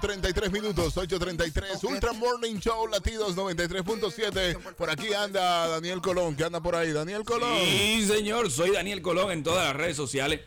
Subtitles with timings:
[0.00, 4.56] 33 minutos, 8.33, Ultra Morning Show, latidos 93.7.
[4.76, 6.92] Por aquí anda Daniel Colón, que anda por ahí.
[6.92, 7.58] Daniel Colón.
[7.64, 10.42] Sí, señor, soy Daniel Colón en todas las redes sociales.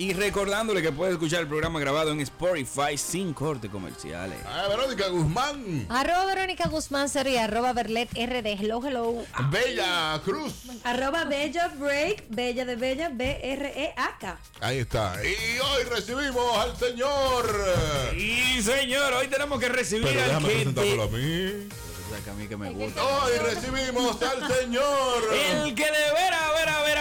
[0.00, 4.38] Y recordándole que puede escuchar el programa grabado en Spotify sin corte comerciales.
[4.46, 5.84] Ah, Verónica Guzmán.
[5.90, 8.46] Arroba Verónica Guzmán sería arroba Berlet RD.
[8.58, 9.22] Hello, hello.
[9.50, 10.54] Bella Cruz.
[10.84, 14.38] Arroba Bella Break, Bella de Bella, B-R-E-A-K.
[14.62, 15.16] Ahí está.
[15.22, 17.54] Y hoy recibimos al señor.
[18.16, 21.68] Y señor, hoy tenemos que recibir Pero al déjame a mí.
[22.26, 23.04] a mí que me gusta.
[23.04, 25.24] Hoy recibimos al señor.
[25.34, 27.00] El que de veras, a ver, a ver,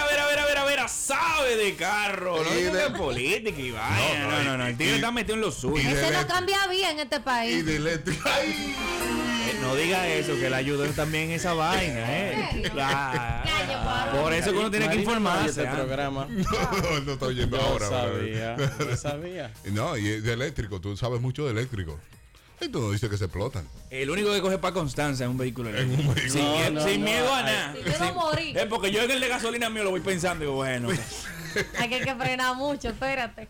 [0.89, 2.43] sabe de carro.
[2.43, 4.19] No Y digo de- política y vaina.
[4.27, 4.65] No, No, no, no, no.
[4.65, 5.77] y- El tigre y- está metido en lo suyo.
[5.81, 7.65] y Ese no cambia bien en este Y país.
[7.65, 8.29] de eléctrica.
[8.43, 8.75] Eh,
[9.61, 12.71] No diga eso, que le ayudó también esa vaina, ¿eh?
[14.21, 15.49] Por eso que uno tiene que informarse.
[15.49, 15.75] este ah.
[15.75, 16.27] programa.
[16.89, 17.87] No, no está oyendo ahora.
[17.89, 18.89] sabía, bro.
[18.89, 19.51] yo sabía.
[19.71, 21.99] No, y de eléctrico, tú sabes mucho de eléctrico.
[22.61, 23.67] Y tú no dices que se explotan.
[23.89, 26.13] El único que coge para Constanza es un vehículo un eléctrico.
[26.13, 26.31] vehículo.
[26.33, 27.73] Sin, No, mie- no, sin no, miedo a nada.
[27.75, 28.57] Sin miedo a morir.
[28.57, 30.89] Es porque yo en el de gasolina mío lo voy pensando y digo, bueno.
[31.79, 33.47] Hay que, que frenar mucho, espérate.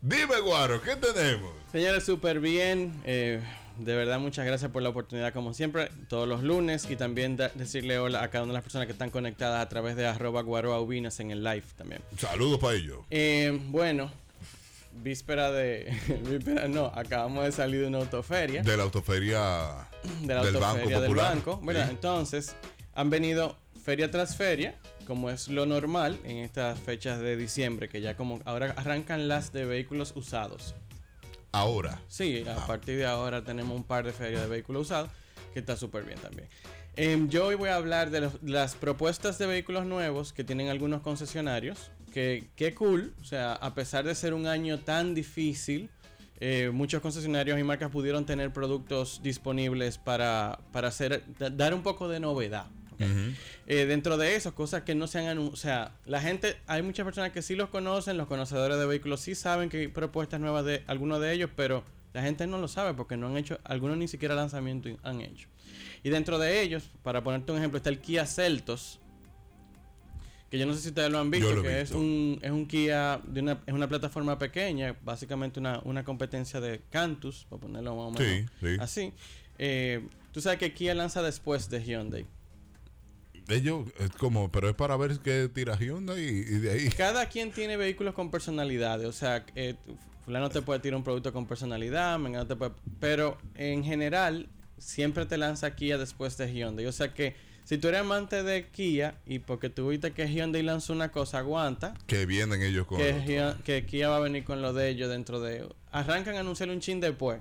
[0.00, 1.52] Dime, Guaro, ¿qué tenemos?
[1.72, 3.00] Señores, súper bien.
[3.04, 3.40] eh,
[3.78, 6.86] de verdad, muchas gracias por la oportunidad, como siempre, todos los lunes.
[6.90, 9.68] Y también da- decirle hola a cada una de las personas que están conectadas a
[9.68, 12.00] través de arroba guaroaubinas en el live también.
[12.18, 12.98] Saludos para ellos.
[13.10, 14.10] Eh, bueno,
[14.92, 15.92] víspera de.
[16.28, 18.62] víspera, no, acabamos de salir de una autoferia.
[18.62, 19.88] De la autoferia
[20.22, 21.34] de la del Banco autoferia del Popular.
[21.34, 21.60] banco.
[21.62, 21.90] Sí.
[21.90, 22.56] Entonces,
[22.94, 24.74] han venido feria tras feria,
[25.06, 29.52] como es lo normal en estas fechas de diciembre, que ya como ahora arrancan las
[29.52, 30.74] de vehículos usados.
[31.52, 32.00] Ahora.
[32.08, 32.66] Sí, a Ah.
[32.66, 35.10] partir de ahora tenemos un par de ferias de vehículos usados,
[35.52, 36.48] que está súper bien también.
[36.96, 40.68] Em, yo hoy voy a hablar de los- las propuestas de vehículos nuevos que tienen
[40.68, 41.90] algunos concesionarios.
[42.12, 45.88] Que qué cool, o sea, a pesar de ser un año tan difícil,
[46.40, 51.82] eh, muchos concesionarios y marcas pudieron tener productos disponibles para, para hacer, da- dar un
[51.82, 52.66] poco de novedad.
[53.66, 56.82] Eh, dentro de eso, cosas que no se han anu- O sea, la gente, hay
[56.82, 60.38] muchas personas que sí los conocen, los conocedores de vehículos sí saben que hay propuestas
[60.38, 61.82] nuevas de algunos de ellos, pero
[62.12, 65.48] la gente no lo sabe porque no han hecho, algunos ni siquiera lanzamiento han hecho.
[66.02, 68.99] Y dentro de ellos, para ponerte un ejemplo, está el Kia Celtos.
[70.50, 71.82] Que yo no sé si ustedes lo han visto, lo que visto.
[71.82, 76.60] es un, es un Kia de una, es una plataforma pequeña, básicamente una, una competencia
[76.60, 78.76] de Cantus, para ponerlo más o Sí, menos sí.
[78.80, 79.12] así.
[79.58, 82.26] Eh, tú sabes que Kia lanza después de Hyundai.
[83.48, 86.88] Ellos, es como, pero es para ver qué tira Hyundai y, y de ahí.
[86.90, 89.06] Cada quien tiene vehículos con personalidades.
[89.06, 89.74] O sea, eh,
[90.24, 95.26] fulano te puede tirar un producto con personalidad, mengano te puede- pero en general siempre
[95.26, 96.86] te lanza Kia después de Hyundai.
[96.86, 97.34] O sea que
[97.64, 101.38] si tú eres amante de Kia y porque tú viste que Hyundai lanzó una cosa,
[101.38, 101.94] aguanta.
[102.06, 102.98] Que vienen ellos con.
[102.98, 105.68] Que, que Kia va a venir con lo de ellos dentro de...
[105.92, 107.40] Arrancan a anunciar un chin después.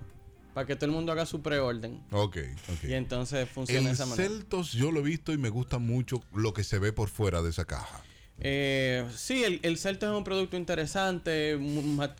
[0.53, 2.01] Para que todo el mundo haga su preorden.
[2.11, 2.37] Ok,
[2.73, 2.83] ok.
[2.89, 4.27] Y entonces funciona de esa manera.
[4.27, 7.41] Celtos yo lo he visto y me gusta mucho lo que se ve por fuera
[7.41, 8.01] de esa caja.
[8.39, 11.59] Eh, sí, el, el Celta es un producto interesante,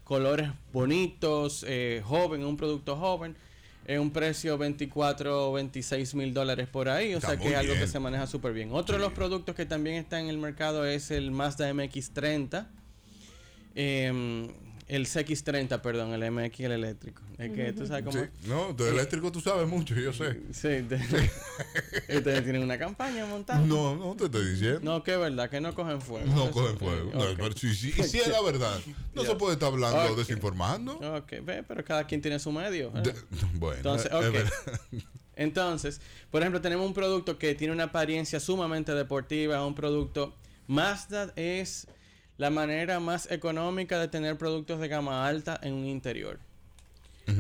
[0.04, 3.36] colores bonitos, eh, joven, un producto joven.
[3.90, 7.56] Es un precio 24 o 26 mil dólares por ahí, o Está sea que es
[7.56, 7.84] algo bien.
[7.84, 8.70] que se maneja súper bien.
[8.72, 12.68] Otro de los productos que también está en el mercado es el Mazda MX30.
[13.74, 14.48] eh,
[14.90, 17.22] el CX30, perdón, el MX, el eléctrico.
[17.38, 18.18] Es que tú sabes cómo...
[18.22, 20.42] Sí, No, de eléctrico tú sabes mucho, yo sé.
[20.52, 20.98] Sí, de-
[22.18, 23.60] ustedes tienen una campaña montada.
[23.60, 24.82] No, no te estoy diciendo.
[24.84, 26.26] No, que es verdad, que no cogen fuego.
[26.34, 27.12] No Eso- cogen fuego.
[27.14, 27.38] No, Ok.
[27.38, 28.78] pero si, si, si es la verdad,
[29.14, 30.18] no se puede estar hablando Ok.
[30.18, 30.94] desinformando.
[31.18, 32.92] Ok, ve, pero cada quien tiene su medio.
[32.98, 33.02] ¿eh?
[33.02, 33.16] De-
[33.54, 34.34] bueno, Entonces, es ok.
[34.34, 34.52] verdad.
[35.36, 36.02] Entonces,
[36.32, 40.36] por ejemplo, tenemos un producto que tiene una apariencia sumamente deportiva, un producto
[40.68, 41.88] Mazda es
[42.40, 46.40] la manera más económica de tener productos de gama alta en un interior.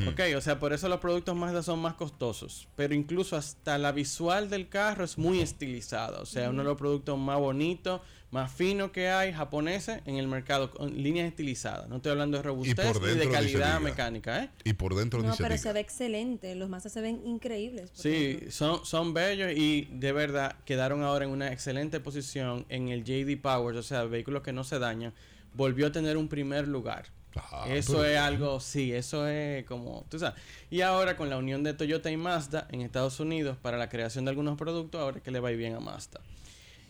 [0.07, 2.67] Ok, o sea, por eso los productos Mazda son más costosos.
[2.75, 6.19] Pero incluso hasta la visual del carro es muy estilizada.
[6.21, 8.01] O sea, uno de los productos más bonitos,
[8.31, 11.89] más finos que hay, japoneses, en el mercado, con líneas estilizadas.
[11.89, 14.49] No estoy hablando de robustez ni de calidad mecánica, ¿eh?
[14.63, 16.53] Y por dentro No, pero se ve excelente.
[16.55, 17.91] Los Mazda se ven increíbles.
[17.93, 18.51] Sí, ejemplo.
[18.51, 23.41] son, son bellos y de verdad quedaron ahora en una excelente posición en el JD
[23.41, 25.13] Powers, o sea, vehículos que no se dañan,
[25.53, 27.05] volvió a tener un primer lugar.
[27.51, 30.39] Ah, eso pero- es algo, sí, eso es como, tú sabes.
[30.69, 34.25] Y ahora con la unión de Toyota y Mazda en Estados Unidos para la creación
[34.25, 36.19] de algunos productos, ahora es que le va bien a Mazda.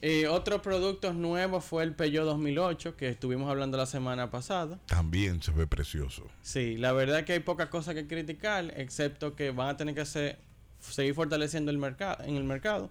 [0.02, 4.80] Eh, otros productos nuevos fue el Peugeot 2008, que estuvimos hablando la semana pasada.
[4.86, 6.26] También se ve precioso.
[6.42, 9.94] Sí, la verdad es que hay pocas cosas que criticar, excepto que van a tener
[9.96, 10.38] que hacer-
[10.80, 12.90] seguir fortaleciendo el mercado, en el mercado.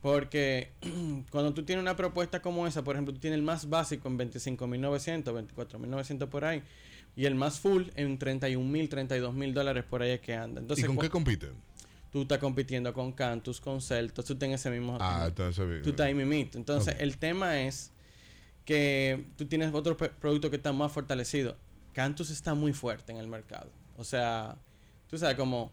[0.00, 0.70] Porque
[1.30, 4.16] cuando tú tienes una propuesta como esa, por ejemplo, tú tienes el más básico en
[4.18, 5.24] 25.900,
[5.56, 6.62] 24.900 por ahí,
[7.16, 10.60] Y el más full en 31 mil, 32 mil dólares por ahí es que anda.
[10.60, 11.50] ¿Y Entonces, con cu- qué compiten?
[12.10, 14.96] tú estás compitiendo con Cantus, con Celtos, tú tienes ese mismo...
[15.00, 15.82] Ah, entonces.
[15.82, 16.56] tú estás mimito.
[16.58, 17.90] Entonces, el tema es
[18.64, 21.56] que tú tienes otro pe- producto que está más fortalecido.
[21.92, 23.70] Cantus está muy fuerte en el mercado.
[23.96, 24.56] O sea,
[25.08, 25.72] tú sabes, como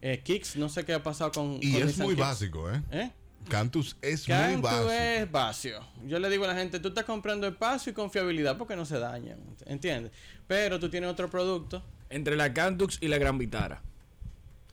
[0.00, 1.58] eh, Kicks, no sé qué ha pasado con...
[1.60, 2.26] Y con es Nissan muy Kicks.
[2.28, 2.82] básico, ¿eh?
[2.90, 3.10] ¿Eh?
[3.48, 4.90] Cantus es muy Cantus básico.
[4.90, 5.80] es vacío.
[6.06, 8.98] Yo le digo a la gente, tú estás comprando espacio y confiabilidad porque no se
[8.98, 10.12] dañan, ¿entiendes?
[10.46, 11.82] Pero tú tienes otro producto.
[12.10, 13.82] Entre la Cantux y la Gran Vitara.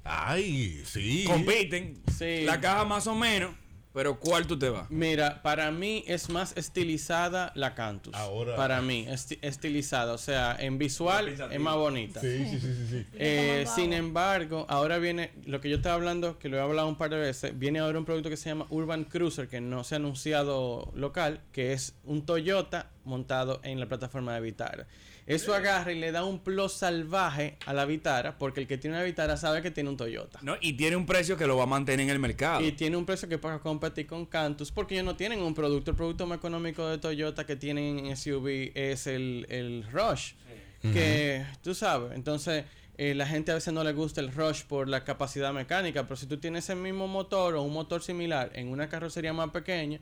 [0.03, 1.25] Ay, sí.
[1.27, 2.01] Compiten.
[2.17, 2.41] Sí.
[2.43, 3.51] La caja más o menos.
[3.93, 4.89] Pero ¿cuál tú te vas?
[4.89, 8.13] Mira, para mí es más estilizada la Cantus.
[8.15, 10.13] Ahora- Para mí, esti- estilizada.
[10.13, 12.21] O sea, en visual es más bonita.
[12.21, 13.05] Sí, sí, sí, sí, sí.
[13.15, 16.95] Eh, sin embargo, ahora viene lo que yo estaba hablando, que lo he hablado un
[16.97, 17.57] par de veces.
[17.59, 21.41] Viene ahora un producto que se llama Urban Cruiser, que no se ha anunciado local,
[21.51, 24.87] que es un Toyota montado en la plataforma de Vitara.
[25.35, 28.97] Eso agarra y le da un plus salvaje a la Vitara, porque el que tiene
[28.97, 30.39] una Vitara sabe que tiene un Toyota.
[30.41, 30.55] ¿No?
[30.59, 32.61] Y tiene un precio que lo va a mantener en el mercado.
[32.61, 35.91] Y tiene un precio que para competir con Cantus, porque ellos no tienen un producto.
[35.91, 40.33] El producto más económico de Toyota que tienen en SUV es el, el Rush.
[40.81, 42.65] Que tú sabes, entonces
[42.97, 46.15] eh, la gente a veces no le gusta el Rush por la capacidad mecánica, pero
[46.15, 49.99] si tú tienes el mismo motor o un motor similar en una carrocería más pequeña,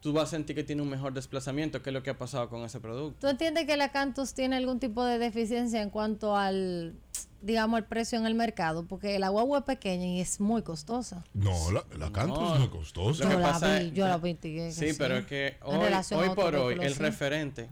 [0.00, 2.48] tú vas a sentir que tiene un mejor desplazamiento, que es lo que ha pasado
[2.48, 3.18] con ese producto.
[3.20, 6.94] ¿Tú entiendes que la Cantus tiene algún tipo de deficiencia en cuanto al,
[7.42, 8.86] digamos, al precio en el mercado?
[8.86, 11.24] Porque la guagua es pequeña y es muy costosa.
[11.34, 12.58] No, la, la Cantus No.
[12.58, 13.30] no es costosa.
[13.30, 15.78] Yo la vi, yo la vi, que Sí, pero es que hoy,
[16.16, 16.98] hoy por hoy, el sí.
[17.00, 17.68] referente.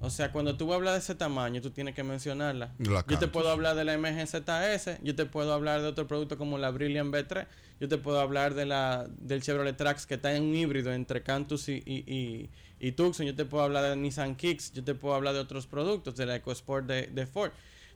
[0.00, 2.72] O sea, cuando tú hablas de ese tamaño, tú tienes que mencionarla.
[2.78, 6.38] La yo te puedo hablar de la MGZS, yo te puedo hablar de otro producto
[6.38, 7.46] como la Brilliant B3,
[7.80, 11.22] yo te puedo hablar de la del Chevrolet Trax que está en un híbrido entre
[11.22, 14.94] Cantus y, y, y, y Tucson, yo te puedo hablar de Nissan Kicks, yo te
[14.94, 17.50] puedo hablar de otros productos, de la EcoSport de, de Ford.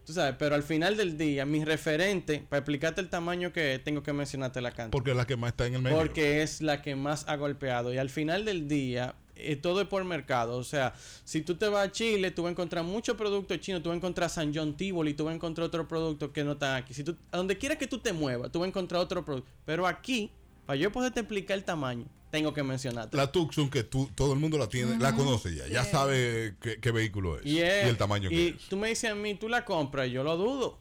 [0.05, 3.85] Tú sabes, pero al final del día, mi referente, para explicarte el tamaño que es,
[3.85, 4.91] tengo que mencionarte la Cantus.
[4.91, 5.97] Porque es la que más está en el medio.
[5.97, 7.95] Porque es la que más ha golpeado.
[7.95, 10.57] Y al final del día, eh, todo es por mercado.
[10.57, 10.95] O sea,
[11.25, 13.83] si tú te vas a Chile, tú vas a encontrar muchos productos chinos.
[13.83, 16.53] Tú vas a encontrar San John Tivoli, tú vas a encontrar otro producto que no
[16.53, 16.95] está aquí.
[16.95, 19.51] Si tú, a donde quiera que tú te muevas, tú vas a encontrar otro producto.
[19.65, 20.31] Pero aquí,
[20.67, 23.17] para yo poderte explicar el tamaño, tengo que mencionarte.
[23.17, 25.67] La Tucson, que tú, todo el mundo la tiene, la conoce ya.
[25.67, 27.47] Ya sabe qué, qué vehículo es.
[27.47, 28.69] Y, Y, el tamaño y que es.
[28.69, 30.79] tú me dices a mí, tú la compras, y yo lo dudo.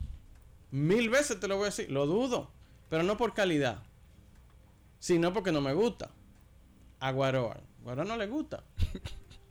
[0.71, 2.49] Mil veces te lo voy a decir, lo dudo.
[2.89, 3.83] Pero no por calidad,
[4.99, 6.11] sino porque no me gusta.
[6.99, 7.11] A
[7.83, 8.63] Guaroa no le gusta.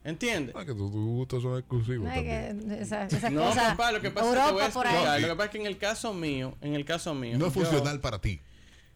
[0.02, 0.54] ¿Entiendes?
[0.56, 4.10] Ah, que tus gustos son exclusivos No, que esa, esa No, cosa, papá, lo que
[4.10, 5.20] pasa es que voy a explicar.
[5.20, 7.36] Lo que pasa es que en el caso mío, en el caso mío.
[7.38, 8.40] No es yo- funcional para ti.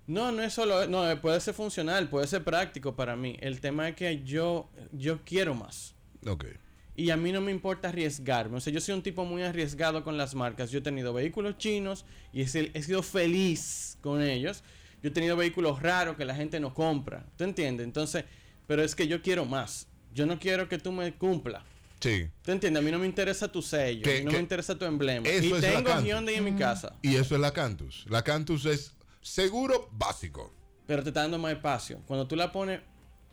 [0.06, 3.36] No, no es solo, no, eh, puede ser funcional, puede ser práctico para mí.
[3.40, 5.94] El tema es que yo, yo quiero más.
[6.26, 6.44] Ok.
[6.96, 8.56] Y a mí no me importa arriesgarme.
[8.58, 10.70] O sea, yo soy un tipo muy arriesgado con las marcas.
[10.70, 14.62] Yo he tenido vehículos chinos y he, he sido feliz con ellos.
[15.02, 17.26] Yo he tenido vehículos raros que la gente no compra.
[17.36, 17.84] ¿Tú entiendes?
[17.84, 18.24] Entonces,
[18.66, 19.88] pero es que yo quiero más.
[20.14, 21.64] Yo no quiero que tú me cumpla.
[22.00, 22.28] Sí.
[22.42, 22.82] ¿Tú entiendes?
[22.82, 24.02] A mí no me interesa tu sello.
[24.02, 25.26] Que- a mí no que- me interesa tu emblema.
[25.28, 26.04] eso y tengo Cantus.
[26.04, 26.94] Hyundai en mi casa.
[27.02, 28.04] Y eso es la Cantus.
[28.08, 30.52] La Cantus es seguro básico.
[30.86, 32.00] Pero te está dando más espacio.
[32.06, 32.80] Cuando tú la pones,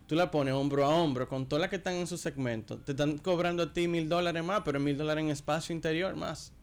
[0.07, 2.77] tú la pones hombro a hombro con todas las que están en su segmento.
[2.79, 6.53] Te están cobrando a ti mil dólares más, pero mil dólares en espacio interior más.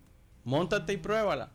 [0.44, 1.52] Móntate y pruébala.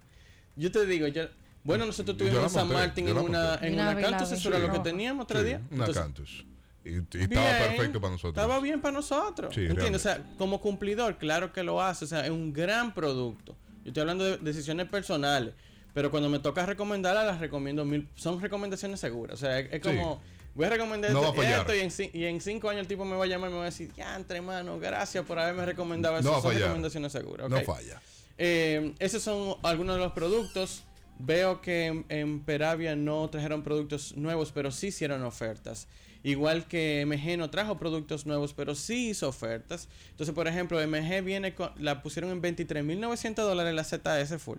[0.56, 1.24] Yo te digo, yo,
[1.64, 4.80] bueno, nosotros tuvimos en San Martín en una, en una Cantus, eso era lo que
[4.80, 5.62] teníamos otro Sí, día.
[5.72, 6.46] una Entonces, Cantus.
[6.86, 8.44] Y, y estaba perfecto para nosotros.
[8.44, 9.54] Estaba bien para nosotros.
[9.54, 10.02] Sí, ¿Entiendes?
[10.02, 12.06] O sea, como cumplidor, claro que lo hace.
[12.06, 13.56] O sea, es un gran producto.
[13.84, 15.54] Yo estoy hablando de decisiones personales.
[15.94, 18.10] Pero cuando me toca recomendarlas, las recomiendo mil.
[18.16, 19.36] Son recomendaciones seguras.
[19.36, 20.22] O sea, es, es como.
[20.56, 22.88] Voy a recomendar No va a esto, esto y, en, y en cinco años el
[22.88, 25.40] tipo me va a llamar y me va a decir, ya, entre mano, gracias por
[25.40, 26.32] haberme recomendado eso.
[26.32, 27.50] No Son recomendaciones seguras.
[27.50, 27.64] No ok.
[27.64, 28.00] falla.
[28.38, 30.84] Eh, esos son algunos de los productos.
[31.18, 35.88] Veo que en, en Peravia no trajeron productos nuevos, pero sí hicieron ofertas.
[36.24, 39.90] Igual que MG no trajo productos nuevos, pero sí hizo ofertas.
[40.12, 44.58] Entonces, por ejemplo, MG viene con, la pusieron en 23.900 dólares la ZS Full.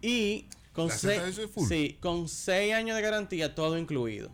[0.00, 1.68] Y con ¿La seis, ZS Full?
[1.68, 4.30] sí, con 6 años de garantía, todo incluido.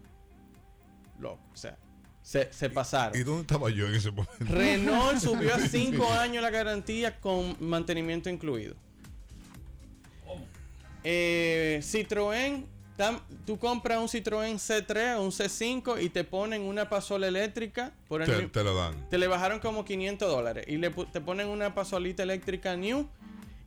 [1.18, 1.76] Loco, o sea,
[2.22, 3.18] se, se pasaron.
[3.18, 4.36] ¿Y dónde estaba yo en ese momento?
[4.40, 8.76] Renault subió a 5 años la garantía con mantenimiento incluido.
[11.04, 12.64] Eh, Citroën,
[13.46, 18.22] tú compras un Citroën C3 o un C5 y te ponen una pasola eléctrica por
[18.22, 19.08] el Te, te lo dan.
[19.08, 23.08] te le bajaron como 500 dólares y le te ponen una pasolita eléctrica new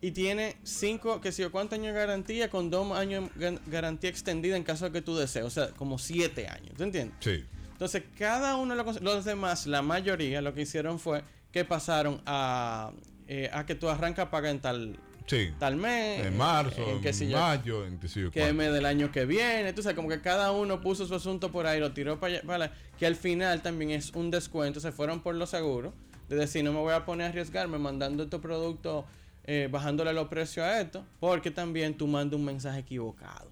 [0.01, 4.10] y tiene 5, que sé yo, cuántos años de garantía con 2 años de garantía
[4.10, 7.15] extendida en caso de que tú desees, o sea, como 7 años, ¿tú entiendes?
[7.20, 7.44] Sí.
[7.72, 12.22] Entonces, cada uno de los, los demás, la mayoría, lo que hicieron fue que pasaron
[12.25, 12.91] a
[13.27, 15.53] eh, a que tú arrancas a pagar en tal, Sí.
[15.60, 16.25] tal mes.
[16.25, 18.86] En marzo, en qué sé en yo, mayo, en qué sé yo que mes del
[18.86, 19.74] año que viene.
[19.74, 22.44] Tú sabes, como que cada uno puso su asunto por ahí, lo tiró para allá.
[22.46, 24.79] para que al final también es un descuento.
[24.79, 25.94] Se fueron por lo seguro.
[26.29, 29.05] De decir, no me voy a poner a arriesgarme mandando estos productos,
[29.44, 31.05] eh, bajándole los precios a esto.
[31.20, 33.51] Porque también tú mandas un mensaje equivocado.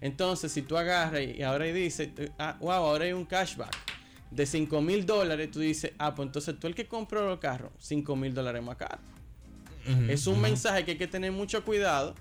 [0.00, 3.76] Entonces, si tú agarras y, ahora y dices, ah, wow, ahora hay un cashback
[4.30, 7.72] de 5 mil dólares, tú dices, ah, pues entonces tú el que compró el carro,
[7.78, 8.98] 5 mil dólares más caro.
[10.08, 12.14] Es un mensaje que hay que tener mucho cuidado,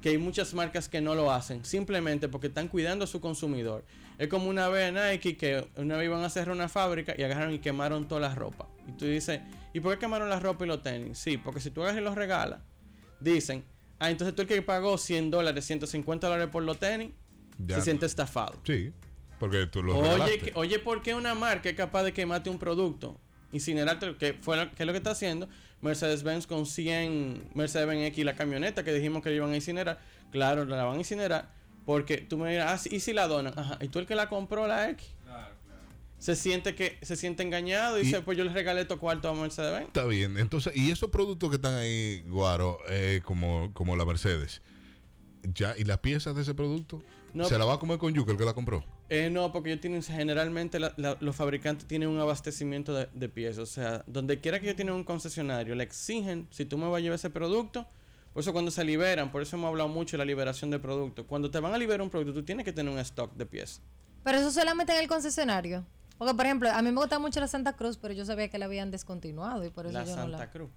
[0.00, 3.84] que hay muchas marcas que no lo hacen, simplemente porque están cuidando a su consumidor.
[4.18, 7.54] Es como una vez Nike que una vez iban a cerrar una fábrica y agarraron
[7.54, 8.68] y quemaron toda la ropa.
[8.88, 9.40] Y tú dices,
[9.72, 11.18] ¿y por qué quemaron la ropa y los tenis?
[11.18, 12.60] Sí, porque si tú agarras y los regalas,
[13.20, 13.64] dicen,
[13.98, 17.10] ah, entonces tú el que pagó 100 dólares, 150 dólares por los tenis,
[17.64, 17.76] Ya.
[17.76, 18.54] se siente estafado.
[18.64, 18.92] Sí,
[19.38, 23.20] porque tú lo Oye, oye, ¿por qué una marca es capaz de quemarte un producto?
[23.52, 25.48] Incinerarte, que fue lo, que es lo que está haciendo
[25.80, 29.98] Mercedes-Benz con 100 Mercedes-Benz X, la camioneta que dijimos que iban a incinerar.
[30.30, 31.52] Claro, la van a incinerar
[31.86, 33.54] porque tú me dirás, ah, ¿y si la donan?
[33.58, 35.08] Ajá, ¿y tú el que la compró la X?
[36.18, 39.30] Se siente que se siente engañado y, Y- dice, pues yo le regalé estos cuartos
[39.30, 39.86] a Mercedes-Benz.
[39.86, 40.36] Está bien.
[40.36, 44.60] Entonces, y esos productos que están ahí, Guaro, eh, como, como la Mercedes,
[45.54, 47.00] ya, ¿y las piezas de ese producto?
[47.32, 47.44] No.
[47.44, 48.84] ¿Se la va a comer con yuca el que la compró?
[49.10, 53.28] Eh, no, porque ellos tienen, generalmente la- la- los fabricantes tienen un abastecimiento de, de
[53.28, 53.58] piezas.
[53.62, 56.98] O sea, donde quiera que ellos tienen un concesionario, le exigen, si tú me vas
[56.98, 57.86] a llevar ese producto,
[58.34, 61.24] por eso cuando se liberan, por eso hemos hablado mucho de la liberación de productos.
[61.26, 63.80] Cuando te van a liberar un producto, tú tienes que tener un stock de piezas.
[64.24, 65.86] Pero eso solamente en el concesionario.
[66.18, 68.58] Porque, por ejemplo, a mí me gusta mucho la Santa Cruz, pero yo sabía que
[68.58, 70.50] la habían descontinuado y por eso La yo Santa no la...
[70.50, 70.68] Cruz.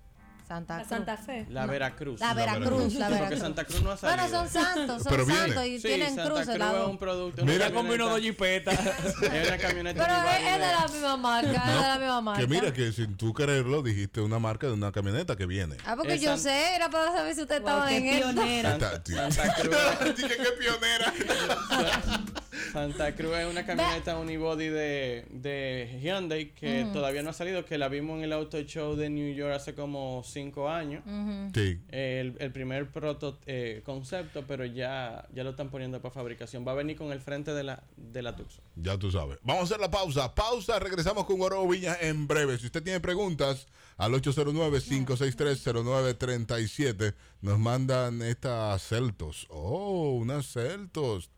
[0.52, 0.90] Santa La Cruz.
[0.90, 1.46] Santa Fe.
[1.50, 2.20] La Veracruz.
[2.20, 3.40] La Veracruz, la Porque Veracruz.
[3.40, 4.18] Santa Cruz no ha salido.
[4.28, 5.42] Bueno, son santos, son Pero viene.
[5.42, 6.46] santos y Sí, tienen Santa cruces.
[6.48, 6.90] Cruz la es dos.
[6.90, 7.46] un producto.
[7.46, 8.78] Mira, combinó dos jipetas.
[8.80, 12.42] Es una camioneta Pero es, es de la misma marca, es de la misma marca.
[12.42, 15.78] Que mira, que sin tú quererlo, dijiste una marca de una camioneta que viene.
[15.86, 18.08] Ah, porque Es yo San- sé, era para saber si usted Wow, estaba qué en
[18.08, 18.32] esto.
[18.34, 18.70] pionera.
[18.72, 19.02] Santa.
[19.32, 20.16] Santa Cruz.
[20.18, 21.14] Dije que pionera.
[22.72, 27.78] Santa Cruz es una camioneta unibody de, de Hyundai que todavía no ha salido, que
[27.78, 31.04] la vimos en el Auto Show de New York hace como cinco años.
[31.54, 31.80] Sí.
[31.90, 36.66] El, el primer proto eh, concepto, pero ya, ya lo están poniendo para fabricación.
[36.68, 38.64] Va a venir con el frente de la, de la Tucson.
[38.76, 39.38] Ya tú sabes.
[39.44, 40.34] Vamos a hacer la pausa.
[40.34, 42.58] Pausa, regresamos con Guaro Viña en breve.
[42.58, 49.48] Si usted tiene preguntas, al 809-563-0937 nos mandan estas Celtos.
[49.50, 51.30] Oh, unas Celtos.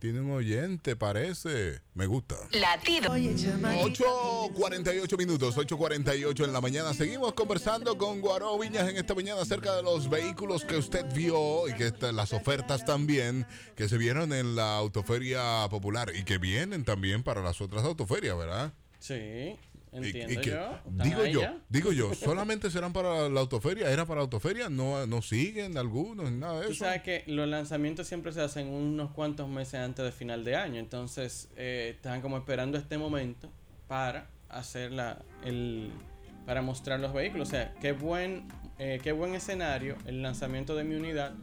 [0.00, 1.82] Tiene un oyente, parece.
[1.92, 2.34] Me gusta.
[2.52, 3.14] Latido.
[3.14, 6.94] 8.48 minutos, 8.48 en la mañana.
[6.94, 11.68] Seguimos conversando con Guaró Viñas en esta mañana acerca de los vehículos que usted vio
[11.68, 16.86] y que las ofertas también que se vieron en la Autoferia Popular y que vienen
[16.86, 18.72] también para las otras autoferias, ¿verdad?
[19.00, 19.58] Sí,
[19.92, 20.78] entiendo y que- yo.
[20.86, 25.76] Digo yo, digo yo, solamente serán para la autoferia, era para autoferia, no, no siguen
[25.76, 26.84] algunos, nada de Tú eso.
[26.84, 30.78] sabes que los lanzamientos siempre se hacen unos cuantos meses antes de final de año,
[30.78, 33.50] entonces eh, están como esperando este momento
[33.88, 35.90] para hacer la, el,
[36.46, 37.48] para mostrar los vehículos.
[37.48, 38.46] O sea, qué buen,
[38.78, 41.34] eh, qué buen escenario el lanzamiento de mi unidad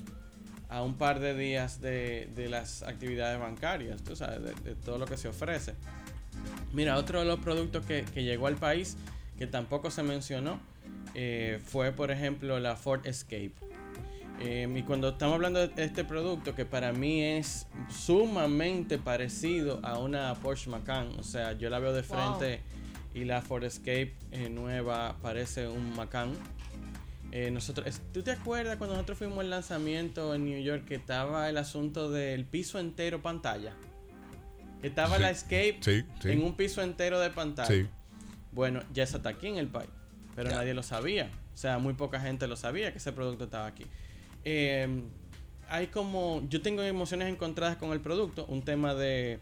[0.70, 4.98] a un par de días de, de las actividades bancarias, tú sabes, de, de todo
[4.98, 5.75] lo que se ofrece.
[6.74, 8.98] Mira, otro de los productos que, que llegó al país,
[9.38, 10.60] que tampoco se mencionó,
[11.13, 13.53] eh, fue por ejemplo la Ford Escape.
[14.39, 19.98] Eh, y cuando estamos hablando de este producto, que para mí es sumamente parecido a
[19.98, 22.38] una Porsche Macan, o sea, yo la veo de Wow.
[22.38, 22.62] frente
[23.15, 26.34] y la Ford Escape eh, nueva parece un Macan.
[27.32, 31.50] Eh, nosotros, ¿Tú te acuerdas cuando nosotros fuimos al lanzamiento en New York que estaba
[31.50, 33.74] el asunto del piso entero pantalla?
[34.84, 35.22] Estaba Sí.
[35.22, 36.29] la Escape Sí, sí.
[36.31, 37.88] en un piso entero de pantalla.
[38.51, 39.89] Bueno, ya está aquí en el país,
[40.36, 41.29] pero nadie lo sabía.
[41.53, 43.86] O sea, muy poca gente lo sabía que ese producto estaba aquí.
[44.46, 45.03] Eh,
[45.69, 49.39] hay como, yo tengo emociones encontradas con el producto, un tema de,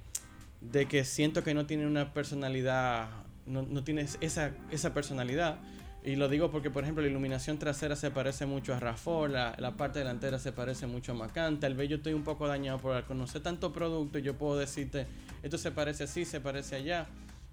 [0.61, 3.09] de que siento que no tiene una personalidad,
[3.45, 5.59] no, no tiene esa, esa personalidad.
[6.05, 9.55] Y lo digo porque, por ejemplo, la iluminación trasera se parece mucho a RAV4, la,
[9.57, 11.59] la parte delantera se parece mucho a Macan.
[11.59, 15.07] Tal vez yo estoy un poco dañado por al conocer tanto producto, yo puedo decirte,
[15.41, 17.07] esto se parece así, se parece allá.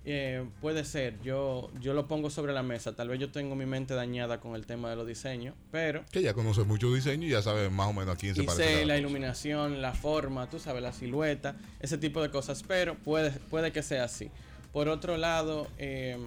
[0.05, 2.95] Eh, puede ser, yo, yo lo pongo sobre la mesa.
[2.95, 6.21] Tal vez yo tengo mi mente dañada con el tema de los diseños, pero Que
[6.21, 8.65] ya conoce mucho diseño y ya sabe más o menos a quién se y parece.
[8.65, 8.99] sé la cosa.
[8.99, 13.83] iluminación, la forma, tú sabes, la silueta, ese tipo de cosas, pero puede, puede que
[13.83, 14.29] sea así.
[14.73, 16.19] Por otro lado, eh,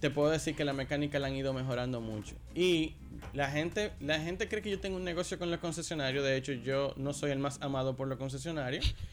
[0.00, 2.34] te puedo decir que la mecánica la han ido mejorando mucho.
[2.54, 2.94] Y
[3.34, 6.24] la gente, la gente cree que yo tengo un negocio con los concesionarios.
[6.24, 8.94] De hecho, yo no soy el más amado por los concesionarios.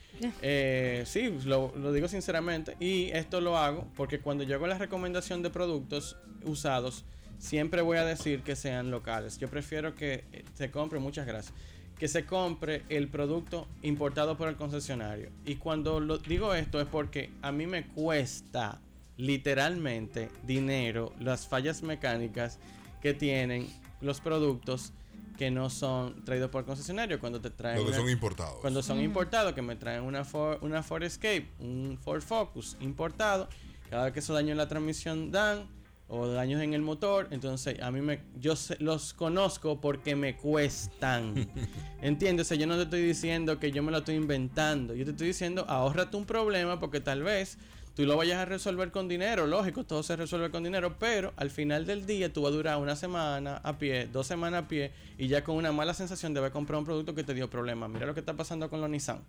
[0.42, 2.76] Eh, sí, lo, lo digo sinceramente.
[2.80, 7.06] Y esto lo hago porque cuando yo hago la recomendación de productos usados,
[7.38, 9.38] siempre voy a decir que sean locales.
[9.38, 11.54] Yo prefiero que eh, se compre, muchas gracias,
[12.00, 15.30] que se compre el producto importado por el concesionario.
[15.46, 18.80] Y cuando lo digo esto es porque a mí me cuesta
[19.18, 22.60] literalmente dinero las fallas mecánicas
[23.02, 23.68] que tienen
[24.02, 24.94] los productos
[25.38, 28.56] que no son traídos por el concesionario cuando te traen una- son importados.
[28.60, 33.48] cuando son importados, que me traen una Ford, una Ford Escape, un Ford Focus importado,
[33.90, 35.68] cada vez que esos daños en la transmisión dan
[36.10, 40.38] o daños en el motor, entonces a mí me yo sé- los conozco porque me
[40.38, 41.34] cuestan.
[42.02, 42.48] ¿Entiendes?
[42.48, 45.12] O sea, yo no te estoy diciendo que yo me lo estoy inventando, yo te
[45.12, 47.58] estoy diciendo, ahórrate un problema porque tal vez
[47.98, 51.50] tú lo vayas a resolver con dinero, lógico, todo se resuelve con dinero, pero al
[51.50, 54.92] final del día tú vas a durar una semana a pie, dos semanas a pie
[55.18, 57.90] y ya con una mala sensación de haber comprado un producto que te dio problemas.
[57.90, 59.24] Mira lo que está pasando con los Nissan.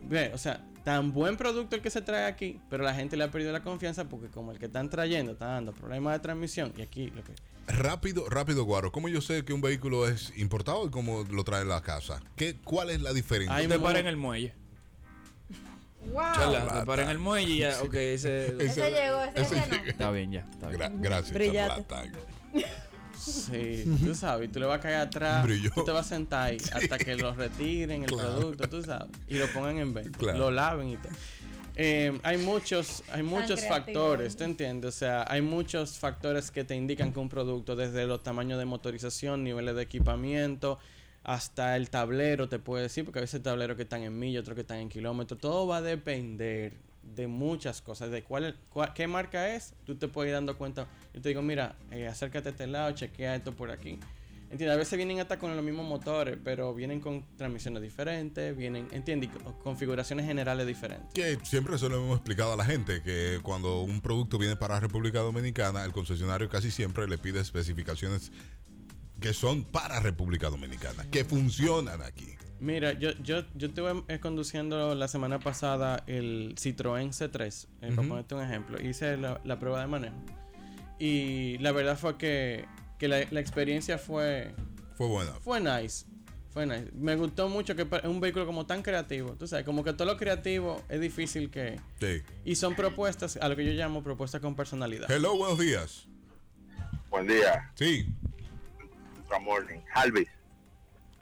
[0.00, 3.24] Ve, o sea, tan buen producto el que se trae aquí, pero la gente le
[3.24, 6.72] ha perdido la confianza porque como el que están trayendo está dando problemas de transmisión
[6.78, 7.34] y aquí lo que...
[7.66, 8.90] Rápido, rápido, Guaro.
[8.90, 12.22] ¿Cómo yo sé que un vehículo es importado y cómo lo trae a la casa?
[12.36, 13.54] ¿Qué, ¿Cuál es la diferencia?
[13.54, 14.61] Hay Te para en el muelle.
[16.10, 16.22] ¡Wow!
[16.34, 18.56] Chala, te para en el muelle y ya, ok, ese...
[18.62, 19.76] Ese llegó, ese, ese ese no.
[19.76, 19.90] llega.
[19.90, 20.40] Está bien, ya.
[20.50, 20.80] Está bien.
[20.80, 21.84] Gra- gracias, Brillante.
[21.88, 22.12] charlatán.
[23.16, 25.70] Sí, tú sabes, tú le vas a caer atrás, Brilló.
[25.72, 28.34] tú te vas a sentar ahí hasta que lo retiren el Claro.
[28.36, 30.38] producto, tú sabes, y lo pongan en venta, Claro.
[30.38, 31.12] lo laven y todo.
[31.76, 34.96] Eh, hay muchos, hay muchos factores, ¿te entiendes?
[34.96, 38.64] O sea, hay muchos factores que te indican que un producto, desde los tamaños de
[38.64, 40.78] motorización, niveles de equipamiento,
[41.24, 44.54] hasta el tablero, te puede decir, porque a veces tableros que están en milla, otros
[44.54, 48.56] que están en kilómetros, todo va a depender de muchas cosas, de cuál,
[48.94, 50.86] qué marca es, tú te puedes ir dando cuenta.
[51.14, 53.98] Yo te digo, mira, eh, acércate a este lado, chequea esto por aquí.
[54.50, 54.74] ¿Entiendes?
[54.74, 59.30] A veces vienen hasta con los mismos motores, pero vienen con transmisiones diferentes, vienen, ¿entiendes?
[59.62, 61.08] Configuraciones generales diferentes.
[61.14, 64.78] Que siempre eso lo hemos explicado a la gente, que cuando un producto viene para
[64.78, 68.30] República Dominicana, el concesionario casi siempre le pide especificaciones
[69.22, 72.34] que son para República Dominicana, que funcionan aquí.
[72.60, 78.08] Mira, yo, yo, yo estuve eh, conduciendo la semana pasada el Citroën C3, eh, para
[78.08, 78.80] ponerte un ejemplo.
[78.80, 80.14] Hice la, la prueba de manejo.
[80.98, 82.66] Y la verdad fue que,
[82.98, 84.54] que la, la experiencia fue,
[84.96, 85.32] Fue buena.
[85.40, 86.04] fue nice.
[86.50, 86.90] Fue nice.
[86.94, 89.32] Me gustó mucho que es un vehículo como tan creativo.
[89.38, 91.80] Tú sabes, como que todo lo creativo es difícil que...
[91.98, 92.22] Sí.
[92.44, 95.10] Y son propuestas, a lo que yo llamo propuestas con personalidad.
[95.10, 96.06] Hello, buenos días.
[97.10, 98.06] Buen día, Sí,
[99.40, 99.80] morning.
[99.94, 100.28] Alvis,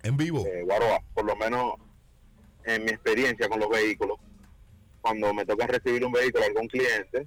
[0.02, 0.44] en vivo.
[0.46, 1.74] eh, Guaroa, por lo menos
[2.64, 4.18] en mi experiencia con los vehículos,
[5.00, 7.26] cuando me toca recibir un vehículo a algún cliente,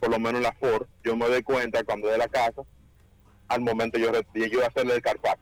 [0.00, 2.62] por lo menos la Ford, yo me doy cuenta cuando de la casa,
[3.48, 5.38] al momento yo, yo hacerle el carpac.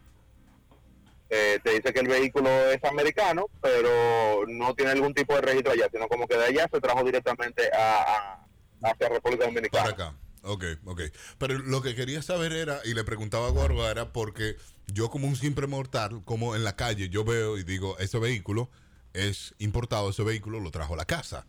[1.31, 5.73] Eh, te dice que el vehículo es americano, pero no tiene algún tipo de registro
[5.73, 8.47] allá, sino como que de allá se trajo directamente a, a-
[8.91, 9.91] hacia República Dominicana.
[9.91, 10.19] Para acá.
[10.45, 11.03] Ok, ok.
[11.39, 15.27] Pero lo que quería saber era, y le preguntaba a Guarba, era porque yo como
[15.27, 18.71] un simple mortal, como en la calle, yo veo y digo, ese vehículo
[19.13, 21.47] es importado, ese vehículo lo trajo a la casa.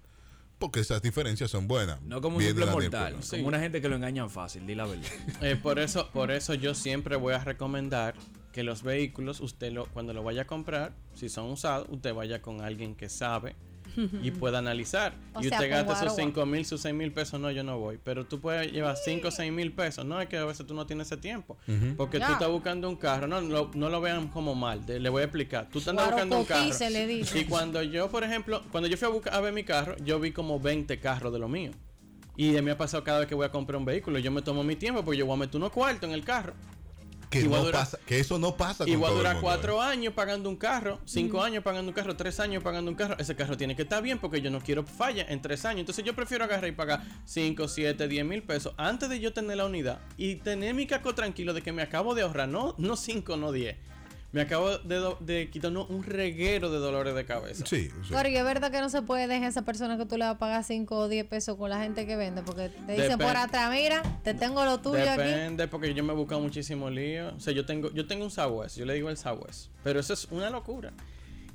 [0.58, 2.02] Porque esas diferencias son buenas.
[2.04, 3.18] No como un simple mortal.
[3.22, 3.38] Sí.
[3.38, 5.04] como una gente que lo engañan fácil, di la verdad.
[5.42, 8.16] Eh, por eso, por eso yo siempre voy a recomendar
[8.54, 12.42] que los vehículos, usted lo, cuando lo vaya a comprar, si son usados, usted vaya
[12.42, 13.54] con alguien que sabe
[14.22, 15.14] y pueda analizar.
[15.34, 16.24] O y sea, usted gasta esos guagua.
[16.24, 18.00] 5 mil, sus 6 mil pesos, no, yo no voy.
[18.04, 20.06] Pero tú puedes llevar 5 o 6 mil pesos.
[20.06, 21.58] No, es que a veces tú no tienes ese tiempo.
[21.98, 23.28] Porque tú estás buscando un carro.
[23.28, 24.86] No, no, no lo vean como mal.
[24.86, 25.70] de- le voy a explicar.
[25.72, 26.64] Tú estás buscando un carro.
[26.64, 27.40] cotice, le dice.
[27.40, 30.20] Y cuando yo, por ejemplo, cuando yo fui a, buscar, a ver mi carro, yo
[30.20, 31.72] vi como 20 carros de lo mío.
[32.38, 34.20] Y de mí ha pasado cada vez que voy a comprar un vehículo.
[34.20, 36.54] Yo me tomo mi tiempo porque yo voy a meter unos cuartos en el carro.
[37.42, 39.84] Que, no pasa, eso no pasa Y con voy a todo el durar mundo, cuatro
[39.84, 39.86] ¿eh?
[39.88, 43.16] años pagando un carro, cinco años pagando un carro, tres años pagando un carro.
[43.20, 45.82] Ese carro tiene que estar bien porque yo no quiero falla en tres años.
[45.82, 49.58] Entonces yo prefiero agarrar y pagar cinco, siete, diez mil pesos antes de yo tener
[49.58, 52.96] la unidad y tener mi caco tranquilo de que me acabo de ahorrar, no, no
[52.96, 53.78] cinco, no diez.
[54.36, 57.66] Me acabo de, de quitarnos un reguero de dolores de cabeza.
[57.66, 58.10] Sí, sí.
[58.10, 60.26] Claro, y es verdad que no se puede dejar a esa persona que tú le
[60.26, 63.04] vas a pagar 5 o 10 pesos con la gente que vende, porque te dice
[63.04, 63.24] Depende.
[63.24, 65.22] por atrás, mira, te tengo lo tuyo aquí.
[65.22, 67.30] Depende, porque yo me he buscado muchísimo lío.
[67.30, 69.70] O sea, yo tengo, yo tengo un Southwest, yo le digo el Southwest.
[69.86, 70.92] Pero eso es una locura.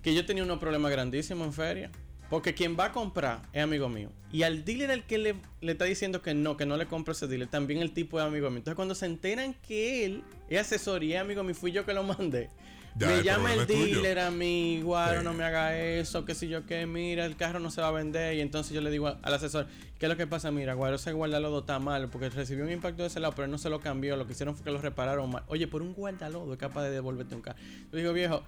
[0.01, 1.91] Que yo tenía unos problemas grandísimos en feria.
[2.31, 4.09] Porque quien va a comprar es amigo mío.
[4.33, 7.13] Y al dealer al que le, le está diciendo que no, que no le compre
[7.13, 8.59] ese dealer, también el tipo es amigo mío.
[8.59, 12.05] Entonces cuando se enteran que él es asesoría, es amigo mío, fui yo que lo
[12.05, 12.49] mandé.
[12.97, 15.25] Ya, me el llama el dealer a mí, guaro, Sí.
[15.25, 17.93] no me haga eso, que si yo qué, mira, el carro no se va a
[17.93, 18.35] vender.
[18.37, 19.67] Y entonces yo le digo al asesor,
[19.99, 20.51] ¿qué es lo que pasa?
[20.51, 23.51] Mira, guaro, ese guardalodo está mal, porque recibió un impacto de ese lado, pero él
[23.53, 24.17] no se lo cambió.
[24.17, 25.45] Lo que hicieron fue que lo repararon mal.
[25.47, 27.59] Oye, por un guardalodo es capaz de devolverte un carro.
[27.93, 28.43] Yo digo, viejo,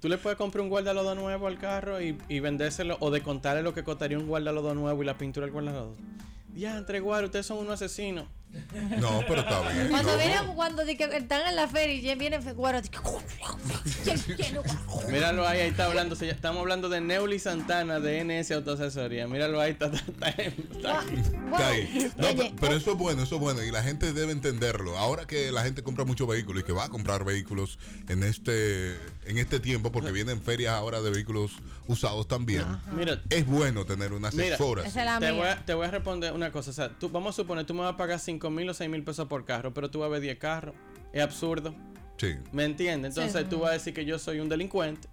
[0.00, 3.74] tú le puedes comprar un guardalodo nuevo al carro y, y vendérselo, o descontarle lo
[3.74, 5.94] que costaría un guardalodo nuevo y la pintura del guardalodo.
[6.54, 8.26] Ya, entre ustedes son unos asesinos.
[9.00, 9.88] No, pero está bien.
[9.90, 10.18] Cuando no.
[10.18, 12.98] vienen, cuando que están en la feria y ya vienen guaro, di que-
[15.10, 16.14] Míralo ahí, ahí está hablando.
[16.16, 19.26] se- Estamos hablando de Neuli Santana de NS Autoasesoría.
[19.26, 22.12] Míralo ahí, está, está, está- está ahí.
[22.16, 23.62] No, Oye, pe- pero eso es bueno, eso es bueno.
[23.62, 24.96] Y la gente debe entenderlo.
[24.98, 28.92] Ahora que la gente compra muchos vehículos y que va a comprar vehículos en este,
[29.26, 31.52] en este tiempo, porque vienen ferias ahora de vehículos
[31.86, 34.84] usados también, Mira, es bueno tener una Mira, asesora.
[34.84, 36.70] Te voy, a, te voy a responder una cosa.
[36.70, 38.88] O sea, tú, vamos a suponer, tú me vas a pagar 5 mil o 6
[38.88, 40.74] mil pesos por carro, pero tú vas a ver 10 carros.
[41.12, 41.74] Es absurdo.
[42.16, 42.36] Sí.
[42.52, 43.16] ¿Me entiendes?
[43.16, 45.08] Entonces tú vas a decir que yo soy un delincuente.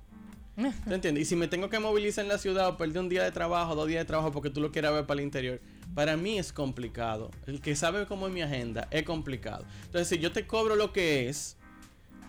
[0.56, 1.24] ¿Te entiendes?
[1.24, 3.76] Y si me tengo que movilizar en la ciudad o perder un día de trabajo,
[3.76, 5.60] dos días de trabajo porque tú lo quieras ver para el interior,
[5.94, 7.32] para mí es complicado.
[7.46, 9.66] El que sabe cómo es mi agenda es complicado.
[9.86, 11.58] Entonces, si yo te cobro lo que es,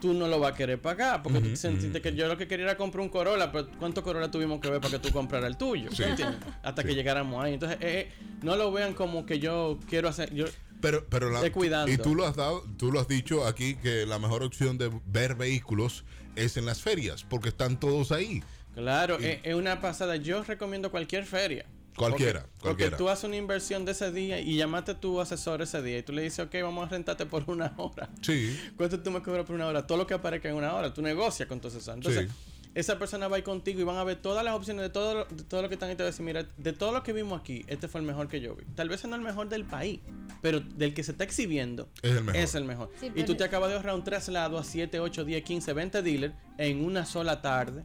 [0.00, 2.66] tú no lo vas a querer pagar porque tú sentiste que yo lo que quería
[2.66, 5.56] era comprar un Corolla, pero ¿cuánto Corolla tuvimos que ver para que tú compraras el
[5.56, 5.90] tuyo?
[5.90, 6.04] Sí.
[6.04, 6.38] ¿Entiendes?
[6.62, 7.54] Hasta que llegáramos ahí.
[7.54, 10.32] Entonces, eh, eh, no lo vean como que yo quiero hacer.
[10.34, 10.46] Yo,
[10.80, 11.90] Pero, pero la- cuidando.
[11.92, 14.90] y tú lo has dado, tú lo has dicho aquí que la mejor opción de
[15.06, 16.04] ver vehículos
[16.36, 18.42] es en las ferias, porque están todos ahí.
[18.74, 20.16] Claro, es, es una pasada.
[20.16, 21.66] Yo recomiendo cualquier feria.
[21.96, 22.90] Cualquiera, Porque, cualquiera.
[22.92, 25.98] porque tú haces una inversión de ese día y llamaste a tu asesor ese día
[25.98, 28.08] y tú le dices, ok, vamos a rentarte por una hora.
[28.22, 28.56] Sí.
[28.76, 29.84] ¿Cuánto tú me cobras por una hora?
[29.84, 30.94] Todo lo que aparezca en una hora.
[30.94, 31.94] Tú negocias con tu asesor.
[31.96, 32.47] Entonces, Sí.
[32.74, 35.14] Esa persona va a ir contigo y van a ver todas las opciones de todo,
[35.14, 35.96] lo- de todo lo que están ahí.
[35.96, 38.28] Te va a decir, mira, de todo lo que vimos aquí, este fue el mejor
[38.28, 38.64] que yo vi.
[38.74, 40.00] Tal vez no el mejor del país,
[40.42, 42.36] pero del que se está exhibiendo Es el mejor.
[42.40, 42.90] Es el mejor.
[43.00, 46.02] Sí, y tú te acabas de ahorrar un traslado a 7, 8, 10, 15, 20
[46.02, 47.84] dealers en una sola tarde.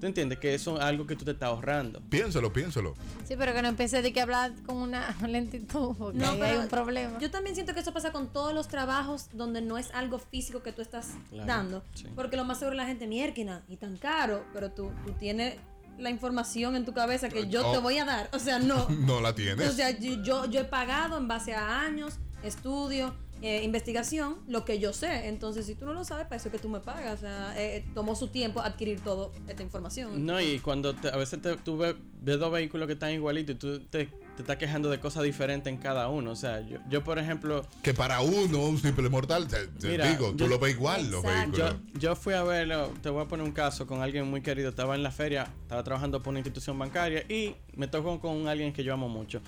[0.00, 0.38] ¿Tú entiendes?
[0.38, 2.00] Que eso es algo que tú te estás ahorrando.
[2.08, 2.94] Piénsalo, piénsalo.
[3.28, 6.48] Sí, pero que no empiece de que hablar con una lentitud, porque No, ahí hay
[6.50, 7.18] pero un problema.
[7.18, 10.62] Yo también siento que eso pasa con todos los trabajos donde no es algo físico
[10.62, 11.84] que tú estás Claro, dando.
[11.94, 12.06] sí.
[12.16, 15.56] Porque lo más seguro la gente, mierquina, y tan caro, pero tú, tú tienes
[15.98, 17.72] la información en tu cabeza que yo Oh.
[17.72, 18.30] te voy a dar.
[18.32, 18.88] O sea, no.
[19.00, 19.68] No la tienes.
[19.68, 24.64] O sea, yo, yo, yo he pagado en base a años, estudio, eh, investigación, lo
[24.64, 25.28] que yo sé.
[25.28, 27.14] Entonces, si tú no lo sabes, para eso es que tú me pagas.
[27.18, 30.24] O sea, eh, eh, tomó su tiempo adquirir toda esta información.
[30.26, 33.56] No, y cuando te- a veces te, tú ves, ves dos vehículos que están igualitos
[33.56, 36.30] y tú te, te estás quejando de cosas diferentes en cada uno.
[36.32, 40.08] O sea, yo, yo por ejemplo, que para uno, un simple mortal, te, te Mira,
[40.10, 41.74] digo, tú yo- lo ves igual los vehículos.
[41.94, 44.68] yo, yo fui a verlo, te voy a poner un caso con alguien muy querido.
[44.70, 48.72] Estaba en la feria, estaba trabajando por una institución bancaria y me tocó con alguien
[48.72, 49.40] que yo amo mucho.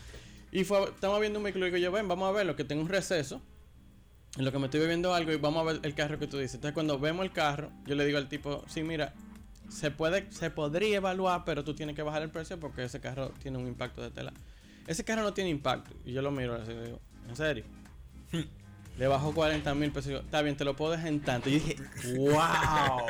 [0.51, 2.83] Y fue, estamos viendo un vehículo y digo yo, ven, vamos a verlo, que tengo
[2.83, 3.41] un receso.
[4.37, 6.39] En lo que me estoy bebiendo algo y vamos a ver el carro que tú
[6.39, 6.55] dices.
[6.55, 9.13] Entonces cuando vemos el carro, yo le digo al tipo, sí, mira,
[9.69, 13.33] se puede, se podría evaluar, pero tú tienes que bajar el precio porque ese carro
[13.43, 14.33] tiene un impacto de tela.
[14.87, 15.95] Ese carro no tiene impacto.
[16.05, 17.65] Y yo lo miro así y digo, ¿en serio?
[18.99, 20.13] Le bajó 40 mil pesos.
[20.13, 21.49] y Está bien, te lo puedo dejar en tanto.
[21.49, 21.77] Y dije,
[22.17, 23.07] wow.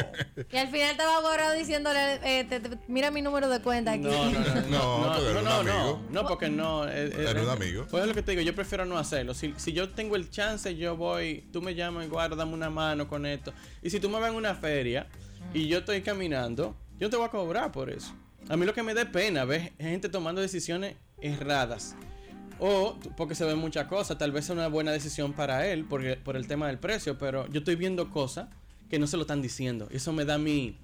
[0.51, 4.03] Y al final estaba guardado diciéndole, eh, te- te- mira mi número de cuenta aquí.
[4.05, 6.03] No, no, no, No, no, porque era no, un no, amigo.
[6.11, 6.89] no, no, porque no.
[6.89, 7.87] eh, eh, Era un amigo.
[7.91, 9.35] Pues es lo que te digo, yo prefiero no hacerlo.
[9.35, 13.09] Si, si yo tengo el chance, yo voy, tú me llamas, guarda, dame una mano
[13.09, 13.53] con esto.
[13.83, 15.09] Y si tú me ves en una feria
[15.53, 18.15] y yo estoy caminando, yo te voy a cobrar por eso.
[18.49, 21.97] A mí lo que me da pena ver gente tomando decisiones erradas.
[22.59, 26.05] O porque se ven muchas cosas, tal vez es una buena decisión para él por,
[26.05, 28.49] el- por el tema del precio, pero yo estoy viendo cosas
[28.89, 29.89] que no se lo están diciendo.
[29.91, 30.77] Eso me da mi,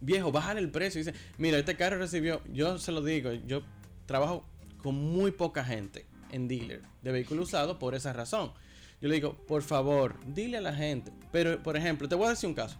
[0.00, 0.98] viejo, bájale el precio.
[1.02, 3.62] Dice, mira, este carro recibió, yo se lo digo, yo
[4.06, 4.44] trabajo
[4.82, 8.52] con muy poca gente en dealer de vehículos usados por esa razón.
[9.00, 11.12] Yo le digo, por favor, dile a la gente.
[11.32, 12.76] Pero, por ejemplo, te voy a decir un caso.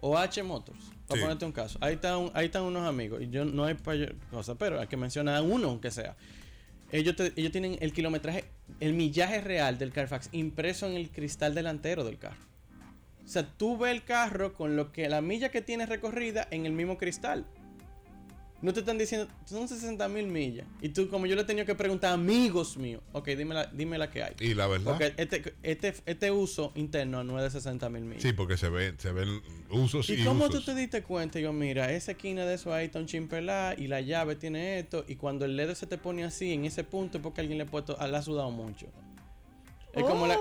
[0.00, 1.22] OH Motors, para Sí.
[1.24, 1.78] ponerte un caso.
[1.80, 3.22] Ahí, está un- ahí están unos amigos.
[3.22, 3.76] Y yo no hay
[4.30, 6.16] cosa, pero hay que mencionar a uno, aunque sea.
[6.94, 8.44] Ellos, ellos tienen el kilometraje,
[8.78, 12.44] el millaje real del Carfax impreso en el cristal delantero del carro.
[13.24, 16.66] O sea, tú ves el carro con lo que la milla que tiene recorrida en
[16.66, 17.46] el mismo cristal.
[18.64, 20.66] No te están diciendo, son 60 mil millas.
[20.80, 23.66] Y tú, como yo le he tenido que preguntar a amigos míos, ok, dime la,
[23.66, 24.32] dime la que hay.
[24.40, 24.92] Y la verdad.
[24.92, 28.22] Porque este, este, este uso interno no es de 60 mil millas.
[28.22, 30.64] Sí, porque se ven, se ven usos y, ¿Y cómo usos.
[30.64, 31.38] tú te diste cuenta?
[31.38, 34.78] Y yo, mira, esa esquina de eso ahí está un chimpelá y la llave tiene
[34.78, 35.04] esto.
[35.06, 37.64] Y cuando el LED se te pone así, en ese punto, es porque alguien le
[37.64, 38.86] ha puesto, le ha sudado mucho.
[39.92, 40.38] Es como la,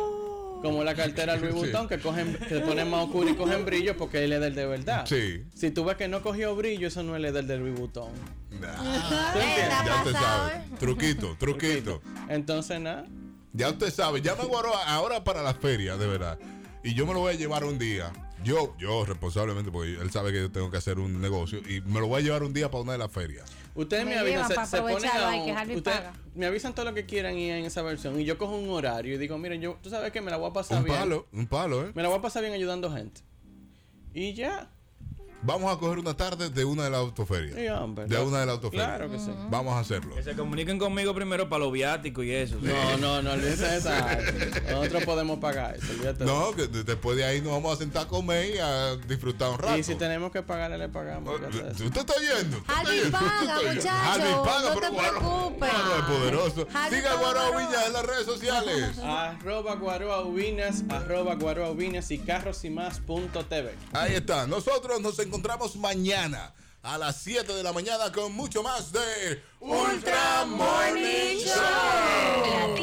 [0.64, 1.60] como la cartera Louis Sí.
[1.60, 4.66] Vuitton que cogen, que ponen más oscuro y cogen brillo porque es LED del de
[4.66, 5.06] verdad.
[5.06, 5.44] Sí.
[5.54, 8.12] Si tú ves que no cogió brillo, eso no es LED del Louis Vuitton.
[8.64, 10.54] Ya usted sabe.
[10.54, 10.64] ¿eh?
[10.80, 12.02] Truquito, truquito.
[12.30, 13.06] Entonces, nada.
[13.52, 14.22] Ya usted sabe.
[14.22, 16.40] Ya me guardó ahora para la feria, de verdad.
[16.84, 18.12] Y yo me lo voy a llevar un día.
[18.44, 21.60] Yo, yo responsablemente, porque él sabe que yo tengo que hacer un negocio.
[21.60, 23.52] Y me lo voy a llevar un día para una de las ferias.
[23.76, 25.30] Ustedes me, Me avisan, se, ponen a
[25.64, 26.00] un- ustedes
[26.36, 28.20] me avisan todo lo que quieran y en esa versión.
[28.20, 30.50] Y yo cojo un horario y digo, miren, yo, tú sabes que me la voy
[30.52, 30.98] a pasar Un bien.
[30.98, 31.92] palo, un palo, ¿eh?
[31.96, 33.22] Me la voy a pasar bien ayudando gente.
[34.14, 34.70] Y ya.
[35.46, 37.56] Vamos a coger una tarde de una de las autoferias.
[37.56, 38.06] Sí, hombre.
[38.06, 38.88] de una de las autoferias.
[38.88, 39.32] Claro que sí.
[39.50, 40.16] Vamos a hacerlo.
[40.16, 42.56] Que se comuniquen conmigo primero para los viáticos y eso.
[42.62, 44.18] No, no, no olvídese de esa.
[44.72, 45.88] Nosotros podemos pagar eso.
[46.26, 49.50] No, que de- después de ahí nos vamos a sentar a comer y a disfrutar
[49.52, 49.78] un rato.
[49.78, 51.36] Y si tenemos que pagarle, le pagamos.
[51.36, 51.86] olvídate de eso.
[51.86, 52.58] ¿Usted está oyendo?
[52.58, 53.18] ¿Usted está Alvin oyendo?
[53.20, 53.74] paga, ¿Usted está oyendo?
[53.76, 55.70] muchacho, Alvin paga, no pero te Guaro- preocupes.
[55.74, 56.68] Guaro es poderoso.
[56.90, 57.68] Siga a paga, Guaro Guaro.
[57.68, 58.98] Villa en las redes sociales.
[59.04, 63.74] Arroba Guaroa Ubinas, arroba Guaroa Ubinas y carrosimás.tv.
[63.92, 64.48] Ahí está.
[64.48, 70.46] Nosotros nos encontramos mañana a las 7 de la mañana con mucho más de Ultra
[70.46, 72.74] Morning Show.